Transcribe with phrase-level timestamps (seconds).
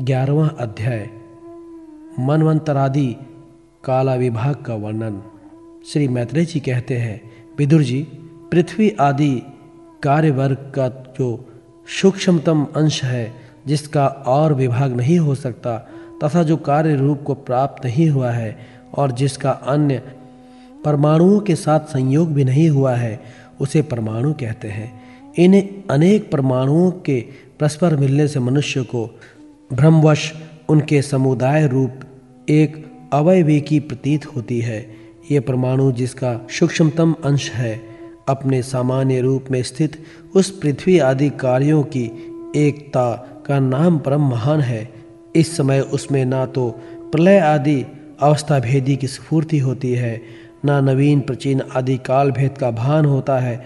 [0.00, 1.10] ग्यारहवा अध्याय,
[2.20, 3.16] मनवंतरादि
[3.84, 5.22] काला विभाग का वर्णन।
[5.86, 7.20] श्री मैत्रेय जी कहते हैं,
[7.58, 8.02] विदुर जी,
[8.50, 9.42] पृथ्वी आदि
[10.02, 11.48] कार्य वर्ग का जो
[12.02, 13.32] सूक्ष्मतम अंश है,
[13.66, 15.76] जिसका और विभाग नहीं हो सकता,
[16.24, 18.58] तथा जो कार्य रूप को प्राप्त नहीं हुआ है,
[18.94, 20.02] और जिसका अन्य
[20.84, 23.20] परमाणुओं के साथ संयोग भी नहीं हुआ है,
[23.60, 25.04] उसे परमाणु कहते हैं।
[25.38, 27.24] इन अनेक परमाणुओं के
[27.60, 29.20] परस्पर मिलने से मनुष्य को
[29.70, 30.32] भ्रमवश
[30.68, 32.00] उनके समुदाय रूप
[32.48, 34.78] एक अवयवी की प्रतीत होती है।
[35.30, 37.80] ये परमाणु जिसका सूक्ष्मतम अंश है,
[38.28, 39.96] अपने सामान्य रूप में स्थित
[40.34, 42.04] उस पृथ्वी आदि कार्यों की
[42.56, 43.12] एकता
[43.46, 44.88] का नाम परम महान है।
[45.36, 46.68] इस समय उसमें ना तो
[47.12, 47.84] प्रलय आदि
[48.20, 50.20] अवस्था भेदी की स्फूर्ति होती है,
[50.64, 53.56] ना नवीन प्राचीन आदि काल भेद का भान होता है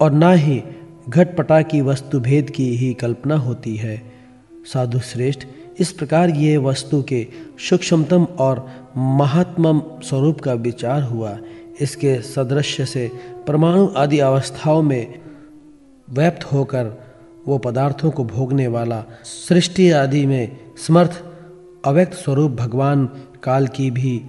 [0.00, 0.62] और ना ही
[1.08, 4.19] घटपटा की वस्तु भेद की ही कल्पना होती है।
[4.64, 5.46] साधु श्रेष्ठ
[5.78, 7.26] इस प्रकार ये वस्तु के
[7.68, 11.38] सूक्ष्मतम और महात्मम स्वरूप का विचार हुआ।
[11.80, 13.10] इसके सदृश्य से
[13.46, 15.20] परमाणु आदि अवस्थाओं में
[16.10, 16.90] व्याप्त होकर
[17.48, 21.22] वो पदार्थों को भोगने वाला सृष्टि आदि में समर्थ,
[21.84, 23.06] अव्यक्त स्वरूप भगवान
[23.42, 24.22] काल की भी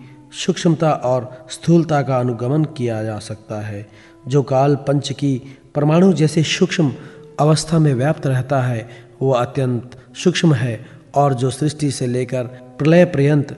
[0.46, 3.88] सूक्ष्मता और स्थूलता का अनुगमन किया जा सकता है,
[4.28, 5.42] जो काल पंच की
[5.76, 6.94] परमाणु जैसे सूक्ष्म
[7.40, 13.06] अवस्था में व्याप्त रहता है वो अत्यंत सूक्ष्म है और जो सृष्टि से लेकर प्रलय
[13.06, 13.58] पर्यंत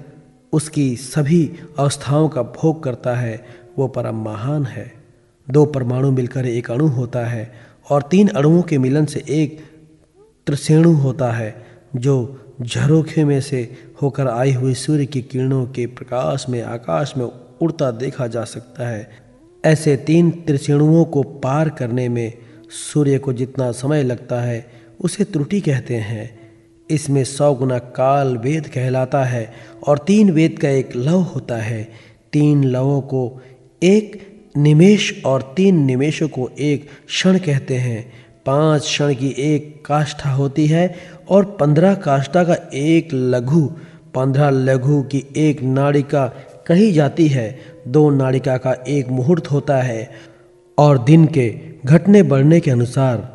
[0.54, 3.46] उसकी सभी अवस्थाओं का भोग करता है,
[3.78, 4.94] वो परम महान है।
[5.50, 7.54] दो परमाणु मिलकर एक अणु होता है
[7.90, 9.60] और तीन अणुओं के मिलन से एक
[10.48, 16.46] त्रिसेणु होता है, जो झरोखे में से होकर आई हुई सूर्य की किरणों के प्रकाश
[16.50, 17.26] में, आकाश में
[17.62, 19.10] उड़ता देखा जा सकता है।
[19.66, 22.34] ऐसे तीन त्रिसेणुओं को पार करने में
[22.70, 26.30] सूर्य को जितना समय लगता है उसे त्रुटि कहते हैं।
[26.90, 29.54] इसमें सौ गुना काल वेद कहलाता है
[29.88, 31.84] और तीन वेद का एक लव होता है।
[32.34, 33.42] तीन लवों को
[33.84, 34.22] एक
[34.58, 38.14] निमेश और तीन निमेशों को एक क्षण कहते हैं।
[38.46, 40.96] पाँच क्षण की एक काष्ठा होती है
[41.30, 43.66] और पंद्रह काष्ठा का एक लघु,
[44.16, 46.26] पंद्रह लघु की एक नाड़िका
[46.68, 50.10] कही जाती है। दो नाड़िका का एक मुहूर्त होता है
[50.78, 51.50] और दिन के
[51.86, 53.33] घटने बढ़ने के अनुसार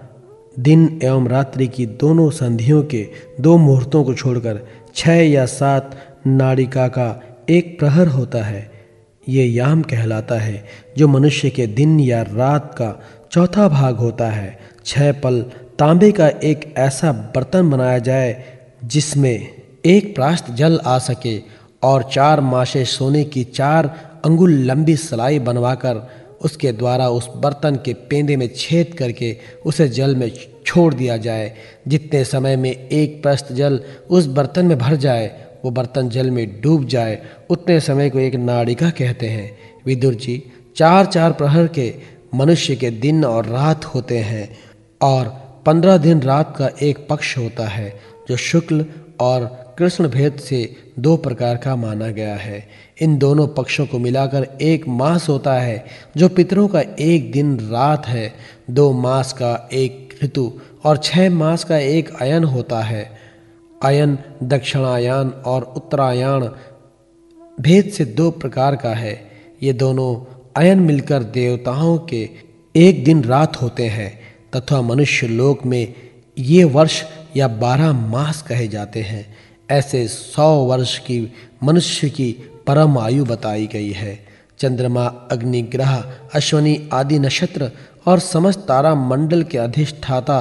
[0.59, 3.07] दिन एवं रात्रि की दोनों संधियों के
[3.41, 4.61] दो मुहूर्तों को छोड़कर
[4.95, 5.97] छह या सात
[6.27, 8.71] नाड़िका का एक प्रहर होता है।
[9.29, 10.65] ये याम कहलाता है,
[10.99, 13.03] जो मनुष्य के दिन या रात का
[13.33, 15.41] चौथा भाग होता है। छह पल
[15.79, 18.45] तांबे का एक ऐसा बर्तन बनाया जाए,
[18.85, 19.49] जिसमें
[19.87, 21.39] एक प्रास्त जल आ सके
[21.83, 23.87] और चार माशे सोने की चार
[24.25, 26.09] अंगुल लंबी सलाई बनवाकर
[26.41, 30.31] उसके द्वारा उस बर्तन के पेंदे में छेद करके उसे जल में
[30.66, 31.53] छोड़ दिया जाए।
[31.88, 35.26] जितने समय में एक प्रस्त जल उस बर्तन में भर जाए,
[35.65, 37.19] वो बर्तन जल में डूब जाए,
[37.50, 40.43] उतने समय को एक नाड़िका कहते हैं। विदुर जी
[40.76, 41.94] चार चार प्रहर के
[42.34, 44.59] मनुष्य के दिन और रात होते हैं
[45.03, 45.28] और
[45.66, 48.87] पंद्रह दिन रात का एक पक्ष होता है, जो शुक्ल
[49.20, 52.69] और कृष्ण भेद से दो प्रकार का माना गया है।
[53.00, 55.84] इन दोनों पक्षों को मिलाकर एक मास होता है,
[56.16, 58.34] जो पितरों का एक दिन रात है।
[58.71, 60.53] दो मास का एक ऋतु
[60.84, 63.19] और छह मास का एक अयन होता है।
[63.83, 66.49] अयन दक्षिणायन और उत्तरायण
[67.61, 69.31] भेद से दो प्रकार का है।
[69.62, 72.28] ये दोनों अयन मिलकर देवताओं के
[72.77, 74.21] एक दिन रात होते हैं
[74.56, 75.94] तथा मनुष्य लोक में
[76.38, 77.03] ये वर्ष
[77.37, 79.38] या बारह मास कहे जाते हैं।
[79.71, 82.33] ऐसे सौ वर्ष की मनुष्य की
[82.67, 84.19] परम आयु बताई गई है।
[84.59, 87.71] चंद्रमा अग्नि ग्रह अश्वनी आदि नक्षत्र
[88.06, 90.41] और समस्त तारा मंडल के अधिष्ठाता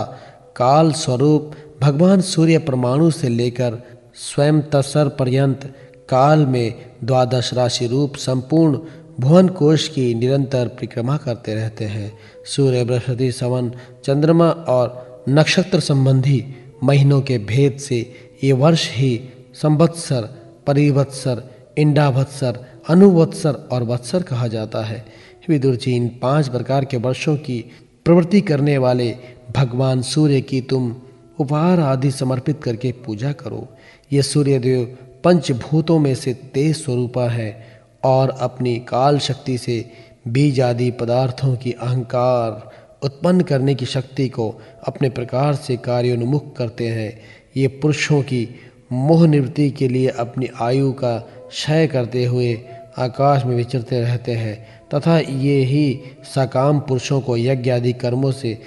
[0.56, 1.52] काल स्वरूप
[1.82, 3.78] भगवान सूर्य परमाणु से लेकर
[4.16, 5.74] स्वयं तसर पर्यंत
[6.10, 6.74] काल में
[7.04, 8.80] द्वादश राशि रूप संपूर्ण
[9.20, 13.72] भुवन कोश की निरंतर परिक्रमा करते रहते हैं। सूर्य, बृहस्पति सवन
[14.04, 16.44] चंद्रमा और नक्षत्र संबंधी
[16.84, 20.22] महीनों के भेद से ये वर्ष ही संवत्सर,
[20.68, 21.44] परिवत्सर,
[21.78, 22.60] इंडावत्सर,
[22.90, 25.06] अनुवत्सर और वत्सर कहा जाता है।
[25.50, 27.60] विदुर जी, इन पाँच प्रकार के वर्षों की
[28.06, 29.16] प्रवृत्ति करने वाले
[29.56, 30.96] भगवान सूर्य की तुम
[31.40, 33.68] उपहार आदि समर्पित करके पूजा करो।
[34.14, 39.92] ये सूर्यदेव पंचभूतों में से तेज स्वरूपा है और अपनी काल शक्ति से
[40.28, 42.72] बीज आदि पदार्थों की अहंकार
[43.04, 47.20] उत्पन्न करने की शक्ति को अपने प्रकार से कार्योन्मुख करते हैं।
[47.58, 48.48] ये पुरुषों की
[48.92, 51.18] मोह निवृत्ति के लिए अपनी आयु का
[51.50, 52.62] क्षय करते हुए
[52.98, 56.02] आकाश में विचरते रहते हैं, तथा ये ही
[56.36, 58.62] सकाम पुरुषों को यज्ञ आदि कर्मों से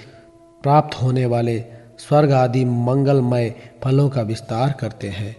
[0.63, 1.63] प्राप्त होने वाले
[1.97, 5.35] स्वर्ग आदि मंगलमय फलों का विस्तार करते हैं।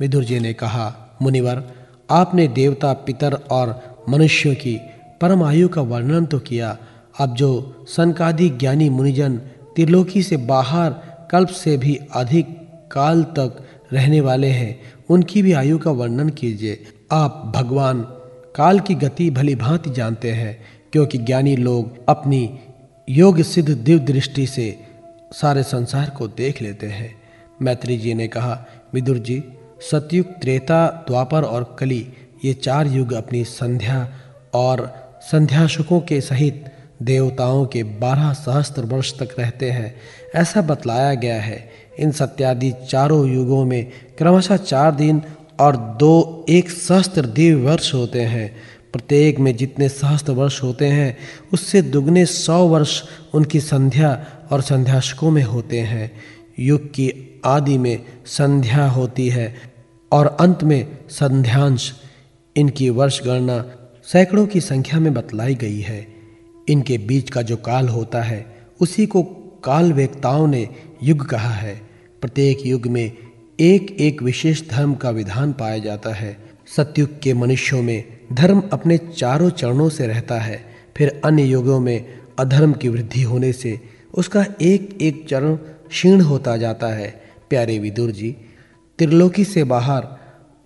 [0.00, 1.62] विदुर जी ने कहा, मुनिवर,
[2.10, 4.80] आपने देवता, पितर और मनुष्यों की
[5.20, 6.78] परम आयु का वर्णन तो किया।
[7.20, 9.36] अब जो सनकादि ज्ञानी मुनिजन
[9.76, 10.90] त्रिलोकी से बाहर
[11.30, 12.57] कल्प से भी अधिक
[12.92, 14.80] काल तक रहने वाले हैं।
[15.10, 18.02] उनकी भी आयु का वर्णन कीजिए। आप भगवान,
[18.54, 22.58] काल की गति भली भांति जानते हैं, क्योंकि ज्ञानी लोग अपनी
[23.08, 24.80] योग सिद्ध दिव्य दृष्टि से
[25.32, 27.22] सारे संसार को देख लेते हैं।
[27.62, 29.44] मैत्री जी ने कहा, विदुर जी,
[29.80, 32.12] सतयुग, त्रेता, द्वापर और कली,
[32.44, 34.12] ये चार युग अपनी संध्या
[34.54, 34.92] और
[35.22, 36.64] संध्याशुकों के सहित
[37.02, 39.96] देवताओं के बारह सहस्त्र वर्ष तक रहते हैं।
[40.34, 45.22] ऐसा बतलाया गया है इन सत्यादि चारों युगों में क्रमशः चार दिन
[45.60, 48.56] और दो एक सहस्त्र दिव्य वर्ष होते हैं।
[48.92, 51.16] प्रत्येक में जितने सहस्त्र वर्ष होते हैं,
[51.52, 53.02] उससे दुगने सौ वर्ष
[53.34, 56.12] उनकी संध्या और संध्याशकों में होते हैं।
[56.58, 59.56] युग की आदि में संध्या होती है
[60.12, 61.92] और अंत में संध्यांश।
[62.56, 63.64] इनकी वर्ष गणना
[64.04, 66.06] सैकड़ों की संख्या में बतलाई गई है।
[66.68, 69.22] इनके बीच का जो काल होता है, उसी को
[69.64, 70.68] काल वेक्ताओं ने
[71.02, 71.87] युग कहा है।
[72.20, 73.12] प्रत्येक युग में
[73.60, 76.36] एक एक विशेष धर्म का विधान पाया जाता है।
[76.76, 80.60] सत्युग के मनुष्यों में धर्म अपने चारों चरणों से रहता है।
[80.96, 83.80] फिर अन्य युगों में अधर्म की वृद्धि होने से
[84.14, 87.08] उसका एक एक चरण क्षीण होता जाता है।
[87.50, 88.30] प्यारे विदुर जी,
[88.98, 90.06] त्रिलोकी से बाहर,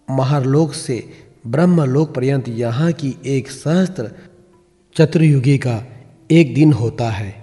[0.08, 1.04] महारलोक से
[1.46, 4.10] ब्रह्मलोक पर्यंत यहाँ की एक सहस्त्र
[4.96, 5.82] चतुर्युगी का
[6.31, 7.34] एक दिन होता है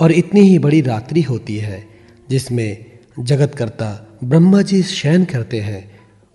[0.00, 1.84] और इतनी ही बड़ी रात्रि होती है,
[2.30, 2.84] जिसमें
[3.20, 5.90] जगतकर्ता ब्रह्मा जी शयन करते हैं।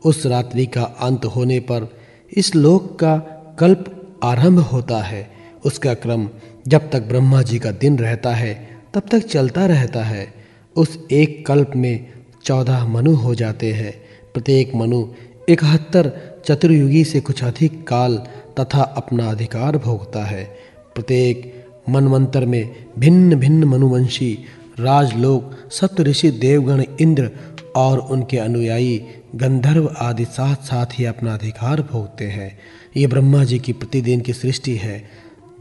[0.06, 1.94] उस रात्रि का अंत होने पर
[2.38, 3.18] इस लोक का
[3.60, 5.32] कल्प आरंभ होता है।
[5.66, 6.30] उसका क्रम
[6.68, 10.34] जब तक ब्रह्मा जी का दिन रहता है, तब तक चलता रहता है।
[10.76, 12.08] उस एक कल्प में
[12.44, 13.94] चौदह मनु हो जाते हैं।
[14.34, 15.08] प्रत्येक मनु
[15.50, 16.12] इकहत्तर
[16.46, 18.18] चतुर्युगी से कुछ अधिक काल
[18.60, 20.58] तथा अपना अधिकार भोगता है।
[20.96, 24.40] प्रत्येक मनवंतर में भिन्न भिन्न मनुवंशी
[24.80, 27.32] राजलोक सत्य ऋषि देवगण, इंद्र
[27.76, 32.60] और उनके अनुयायी गंधर्व आदि साथ साथ ही अपना अधिकार भोगते हैं।
[32.98, 35.10] ये ब्रह्मा जी की प्रतिदिन की सृष्टि है,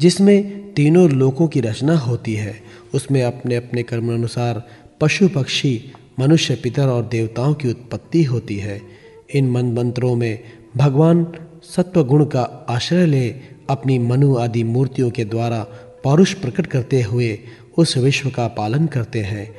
[0.00, 2.54] जिसमें तीनों लोकों की रचना होती है।
[2.94, 4.68] उसमें अपने अपने कर्म अनुसार
[5.00, 8.82] पशु पक्षी, मनुष्य पितर और देवताओं की उत्पत्ति होती है।
[9.34, 10.38] इन मन मंत्रों में
[10.76, 11.26] भगवान
[11.62, 13.34] सत्व गुण का आश्रय ले
[13.70, 15.66] अपनी मनु आदि मूर्तियों के द्वारा
[16.04, 17.38] पौरुष प्रकट करते हुए
[17.78, 19.55] उस विश्व का पालन करते हैं।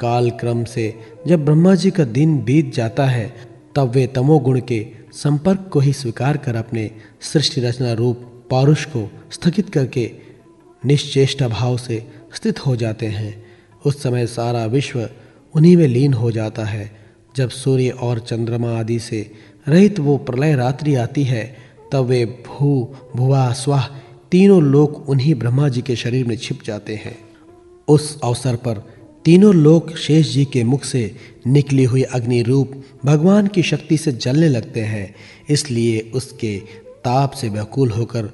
[0.00, 0.94] काल क्रम से
[1.26, 3.34] जब ब्रह्मा जी का दिन बीत जाता है,
[3.76, 6.90] तब वे तमोगुण के संपर्क को ही स्वीकार कर अपने
[7.20, 10.10] सृष्टि रचना रूप पौरुष को स्थगित करके
[10.86, 13.46] निश्चेष्टा भाव से स्थित हो जाते हैं।
[13.86, 15.10] उस समय सारा विश्व
[15.54, 16.96] उन्हीं में लीन हो जाता है।
[17.36, 19.30] जब सूर्य और चंद्रमा आदि से
[19.68, 21.56] रहित वो प्रलय रात्रि आती है,
[21.92, 23.86] तब वे भू भुआ स्वाह
[24.30, 27.23] तीनों लोग उन्हीं ब्रह्मा जी के शरीर में छिप जाते हैं।
[27.88, 28.82] उस अवसर पर
[29.24, 31.16] तीनों लोग शेष जी के मुख से
[31.46, 32.72] निकली हुई अग्नि रूप
[33.04, 35.14] भगवान की शक्ति से जलने लगते हैं।
[35.50, 36.58] इसलिए उसके
[37.04, 38.30] ताप से व्याकुल होकर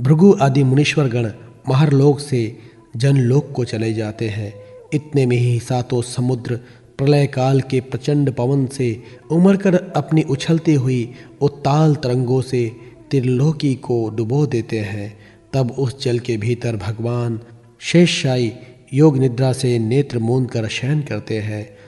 [0.00, 1.30] भृगु आदि मुनीश्वर गण
[1.68, 2.58] महरलोक से
[2.96, 4.54] जनलोक को चले जाते हैं।
[4.94, 6.56] इतने में ही सातों समुद्र
[6.98, 12.76] प्रलय काल के प्रचंड पवन से उमड़ कर अपनी उछलती हुई उत्ताल तरंगों से
[13.10, 15.18] त्रिलोकी को डुबो देते हैं।
[15.52, 17.40] तब उस जल के भीतर भगवान
[17.80, 18.52] शेषशाही
[18.94, 21.78] योग निद्रा से नेत्र मूंद कर शयन करते हैं।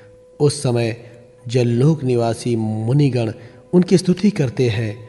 [0.40, 0.96] उस समय
[1.48, 3.32] जललोक निवासी मुनिगण
[3.72, 5.08] उनकी स्तुति करते हैं।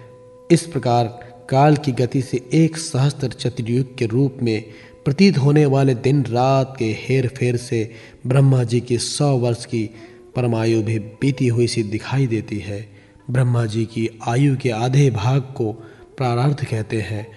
[0.52, 1.06] इस प्रकार
[1.50, 4.64] काल की गति से एक सहस्त्र चतुर्युग के रूप में
[5.06, 7.92] प्रतीत होने वाले दिन रात के हेर फेर से
[8.28, 9.90] ब्रह्मा जी की सौ वर्ष की
[10.36, 12.88] परमायु भी बीती हुई सी दिखाई देती है।
[13.32, 15.74] ब्रह्मा जी की आयु के आधे भाग को
[16.18, 17.28] प्रारार्ध कहते हैं।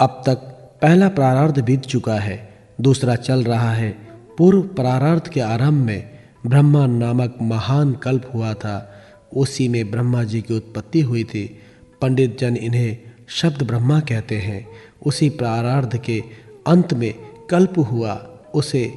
[0.00, 0.34] अब तक
[0.82, 3.90] पहला प्रारार्ध बीत चुका है। दूसरा चल रहा है।
[4.38, 6.10] पूर्व प्रारर्थ के आरंभ में
[6.46, 9.04] ब्रह्मा नामक महान कल्प हुआ था।
[9.36, 11.60] उसी में ब्रह्मा जी की उत्पत्ति हुई थी।
[12.00, 14.68] पंडित जन इन्हें शब्द ब्रह्मा कहते हैं।
[15.06, 16.22] उसी प्रारार्ध के
[16.66, 17.14] अंत में
[17.50, 18.14] कल्प हुआ।
[18.54, 18.94] उसे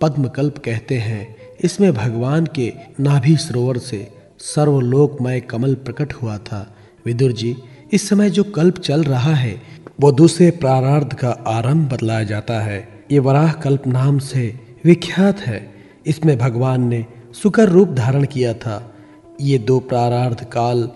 [0.00, 6.76] पद्म कल्प कहते हैं। इसमें भगवान के नाभि सरोवर से सर्वलोकमय कमल प्रकट हुआ था।
[7.06, 7.56] विदुर जी,
[7.92, 9.62] इस समय जो कल्प चल रहा है,
[10.00, 15.74] वो दूसरे प्रारार्ध का आरंभ बतलाया जाता है। ये वराह कल्प नाम से विख्यात है।
[16.06, 17.04] इसमें भगवान ने
[17.42, 18.94] सुकर रूप धारण किया था।
[19.40, 20.90] ये दो प्रारार्ध काल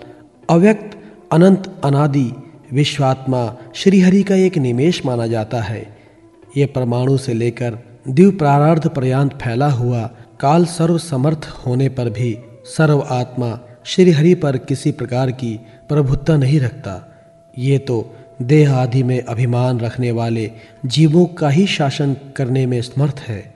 [0.50, 0.99] अव्यक्त,
[1.33, 2.33] अनंत, अनादि
[2.73, 5.97] विश्वात्मा श्रीहरि का एक निमेश माना जाता है।
[6.57, 12.38] ये परमाणु से लेकर दिव प्रारार्ध पर्यांत फैला हुआ काल सर्व समर्थ होने पर भी
[12.64, 17.07] सर्व आत्मा श्रीहरि पर किसी प्रकार की प्रभुत्ता नहीं रखता।
[17.59, 20.50] ये तो देह आदि में अभिमान रखने वाले
[20.87, 23.54] जीवों का ही शासन करने में समर्थ है।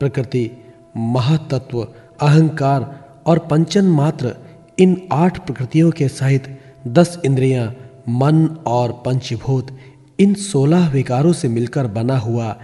[0.00, 0.50] प्रकृति,
[0.96, 1.82] महातत्व,
[2.20, 4.34] अहंकार और पंचन मात्र
[4.78, 7.74] इन आठ प्रकृतियों के सहित दस इंद्रियाँ,
[8.08, 9.76] मन और पंचभूत
[10.20, 12.56] इन सोलह विकारों से मिलकर बना हुआ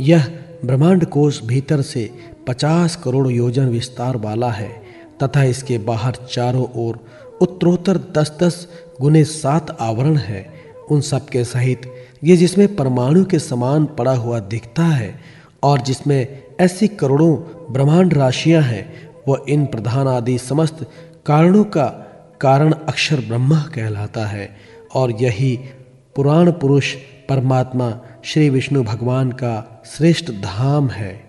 [0.00, 0.26] यह
[0.64, 2.10] ब्रह्मांड कोष भीतर से
[2.46, 4.68] पचास करोड़ योजन विस्तार वाला है
[5.22, 6.98] तथा इसके बाहर चारों ओर
[7.40, 8.68] उत्तरोत्तर दस दस
[9.00, 10.57] गुने सात आवरण है।
[10.90, 11.92] उन सब के सहित।
[12.24, 15.20] ये जिसमें परमाणु के समान पड़ा हुआ दिखता है
[15.62, 17.36] और जिसमें ऐसी करोड़ों
[17.72, 20.90] ब्रह्मांड राशियाँ हैं वह इन प्रधान आदि समस्त
[21.26, 21.86] कारणों का
[22.40, 24.56] कारण अक्षर ब्रह्मा कहलाता है
[24.94, 25.56] और यही
[26.16, 26.94] पुराण पुरुष
[27.28, 31.27] परमात्मा श्री विष्णु भगवान का श्रेष्ठ धाम है।